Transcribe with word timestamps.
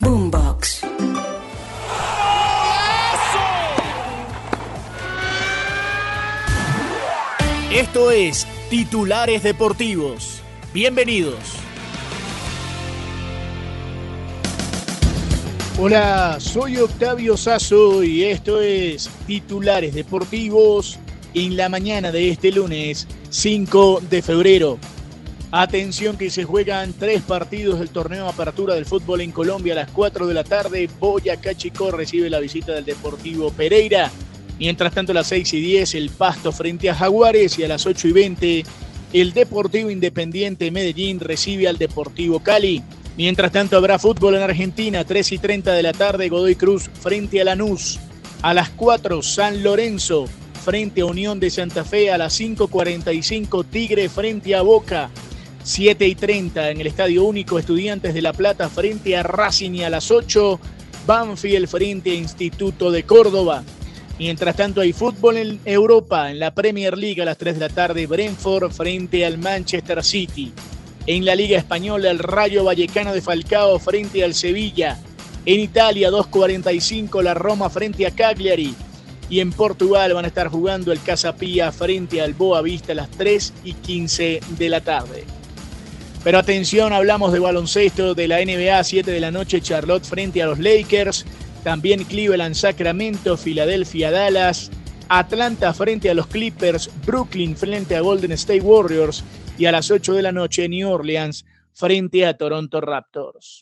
Boombox. 0.00 0.80
Esto 7.70 8.10
es 8.10 8.46
Titulares 8.70 9.42
Deportivos. 9.42 10.40
Bienvenidos. 10.72 11.38
Hola, 15.78 16.38
soy 16.40 16.78
Octavio 16.78 17.36
Sazo 17.36 18.02
y 18.02 18.24
esto 18.24 18.62
es 18.62 19.10
Titulares 19.26 19.94
Deportivos 19.94 20.98
en 21.34 21.58
la 21.58 21.68
mañana 21.68 22.10
de 22.10 22.30
este 22.30 22.50
lunes 22.52 23.06
5 23.28 24.02
de 24.08 24.22
febrero. 24.22 24.78
Atención 25.52 26.16
que 26.16 26.30
se 26.30 26.44
juegan 26.44 26.92
tres 26.92 27.22
partidos 27.22 27.80
del 27.80 27.90
torneo 27.90 28.28
Apertura 28.28 28.74
del 28.74 28.86
Fútbol 28.86 29.20
en 29.20 29.32
Colombia 29.32 29.72
a 29.72 29.76
las 29.76 29.90
4 29.90 30.28
de 30.28 30.34
la 30.34 30.44
tarde. 30.44 30.88
Boyacá 31.00 31.56
Chico 31.56 31.90
recibe 31.90 32.30
la 32.30 32.38
visita 32.38 32.72
del 32.72 32.84
Deportivo 32.84 33.50
Pereira. 33.50 34.12
Mientras 34.60 34.94
tanto 34.94 35.10
a 35.10 35.16
las 35.16 35.26
6 35.26 35.52
y 35.54 35.60
10 35.60 35.94
el 35.96 36.10
Pasto 36.10 36.52
frente 36.52 36.88
a 36.88 36.94
Jaguares 36.94 37.58
y 37.58 37.64
a 37.64 37.68
las 37.68 37.84
8 37.84 38.08
y 38.08 38.12
20 38.12 38.64
el 39.12 39.32
Deportivo 39.32 39.90
Independiente 39.90 40.70
Medellín 40.70 41.18
recibe 41.18 41.66
al 41.66 41.78
Deportivo 41.78 42.38
Cali. 42.38 42.80
Mientras 43.16 43.50
tanto 43.50 43.76
habrá 43.76 43.98
fútbol 43.98 44.36
en 44.36 44.42
Argentina, 44.42 45.04
3 45.04 45.32
y 45.32 45.38
30 45.38 45.72
de 45.72 45.82
la 45.82 45.92
tarde, 45.92 46.28
Godoy 46.28 46.54
Cruz 46.54 46.88
frente 47.00 47.40
a 47.40 47.44
Lanús. 47.44 47.98
A 48.42 48.54
las 48.54 48.70
4, 48.70 49.20
San 49.20 49.64
Lorenzo 49.64 50.26
frente 50.64 51.00
a 51.00 51.06
Unión 51.06 51.40
de 51.40 51.50
Santa 51.50 51.84
Fe. 51.84 52.12
A 52.12 52.18
las 52.18 52.38
5.45, 52.40 53.64
Tigre 53.68 54.08
frente 54.08 54.54
a 54.54 54.62
Boca. 54.62 55.10
7 55.62 56.06
y 56.06 56.14
30 56.14 56.70
en 56.70 56.80
el 56.80 56.86
Estadio 56.86 57.24
Único, 57.24 57.58
Estudiantes 57.58 58.14
de 58.14 58.22
La 58.22 58.32
Plata 58.32 58.68
frente 58.68 59.16
a 59.16 59.22
Racing 59.22 59.72
y 59.72 59.84
a 59.84 59.90
las 59.90 60.10
8, 60.10 60.58
Banfield 61.06 61.68
frente 61.68 62.10
a 62.10 62.14
Instituto 62.14 62.90
de 62.90 63.02
Córdoba. 63.04 63.62
Mientras 64.18 64.56
tanto 64.56 64.80
hay 64.80 64.92
fútbol 64.92 65.36
en 65.38 65.60
Europa, 65.64 66.30
en 66.30 66.38
la 66.38 66.54
Premier 66.54 66.96
League 66.96 67.22
a 67.22 67.24
las 67.24 67.38
3 67.38 67.54
de 67.54 67.60
la 67.60 67.68
tarde, 67.68 68.06
Brentford 68.06 68.70
frente 68.70 69.24
al 69.24 69.38
Manchester 69.38 70.04
City. 70.04 70.52
En 71.06 71.24
la 71.24 71.34
Liga 71.34 71.56
Española, 71.56 72.10
el 72.10 72.18
Rayo 72.18 72.64
Vallecano 72.64 73.12
de 73.12 73.22
Falcao 73.22 73.78
frente 73.78 74.22
al 74.22 74.34
Sevilla. 74.34 74.98
En 75.46 75.58
Italia, 75.58 76.10
2.45, 76.10 77.22
la 77.22 77.32
Roma 77.32 77.70
frente 77.70 78.06
a 78.06 78.10
Cagliari. 78.10 78.74
Y 79.30 79.40
en 79.40 79.52
Portugal 79.52 80.12
van 80.12 80.26
a 80.26 80.28
estar 80.28 80.48
jugando 80.48 80.92
el 80.92 81.00
Casapía 81.00 81.72
frente 81.72 82.20
al 82.20 82.34
Boa 82.34 82.60
Vista 82.60 82.92
a 82.92 82.96
las 82.96 83.10
3 83.10 83.54
y 83.64 83.72
15 83.72 84.40
de 84.58 84.68
la 84.68 84.82
tarde. 84.82 85.24
Pero 86.22 86.38
atención, 86.38 86.92
hablamos 86.92 87.32
de 87.32 87.38
baloncesto 87.38 88.14
de 88.14 88.28
la 88.28 88.44
NBA, 88.44 88.84
7 88.84 89.10
de 89.10 89.20
la 89.20 89.30
noche, 89.30 89.60
Charlotte 89.60 90.04
frente 90.04 90.42
a 90.42 90.46
los 90.46 90.58
Lakers. 90.58 91.24
También 91.64 92.04
Cleveland, 92.04 92.54
Sacramento, 92.54 93.36
Filadelfia, 93.36 94.10
Dallas. 94.10 94.70
Atlanta 95.08 95.74
frente 95.74 96.08
a 96.08 96.14
los 96.14 96.28
Clippers, 96.28 96.88
Brooklyn 97.04 97.56
frente 97.56 97.96
a 97.96 98.00
Golden 98.00 98.30
State 98.32 98.60
Warriors 98.60 99.24
y 99.58 99.64
a 99.64 99.72
las 99.72 99.90
8 99.90 100.14
de 100.14 100.22
la 100.22 100.30
noche 100.30 100.68
New 100.68 100.88
Orleans 100.88 101.44
frente 101.72 102.24
a 102.24 102.36
Toronto 102.36 102.80
Raptors. 102.80 103.58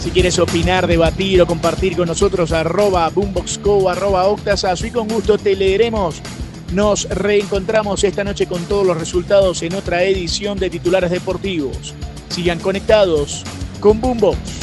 Si 0.00 0.10
quieres 0.10 0.38
opinar, 0.38 0.86
debatir 0.86 1.40
o 1.40 1.46
compartir 1.46 1.96
con 1.96 2.06
nosotros, 2.06 2.52
arroba 2.52 3.08
boomboxco, 3.08 3.88
arroba 3.88 4.26
octasazo 4.26 4.86
y 4.86 4.90
con 4.90 5.08
gusto 5.08 5.38
te 5.38 5.56
leeremos. 5.56 6.20
Nos 6.74 7.08
reencontramos 7.08 8.02
esta 8.02 8.24
noche 8.24 8.48
con 8.48 8.64
todos 8.64 8.84
los 8.84 8.98
resultados 8.98 9.62
en 9.62 9.74
otra 9.74 10.02
edición 10.02 10.58
de 10.58 10.70
Titulares 10.70 11.12
Deportivos. 11.12 11.94
Sigan 12.30 12.58
conectados 12.58 13.44
con 13.78 14.00
Boombox. 14.00 14.53